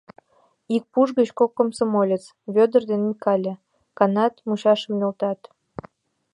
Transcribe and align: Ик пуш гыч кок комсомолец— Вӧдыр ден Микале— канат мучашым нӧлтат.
Ик 0.75 0.83
пуш 0.91 1.09
гыч 1.19 1.29
кок 1.39 1.51
комсомолец— 1.59 2.23
Вӧдыр 2.53 2.83
ден 2.89 3.01
Микале— 3.09 3.53
канат 3.97 4.33
мучашым 4.47 4.93
нӧлтат. 4.99 5.39